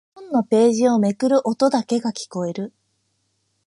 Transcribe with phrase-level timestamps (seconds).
[0.15, 2.73] 本のページをめくる音だけが聞こえる。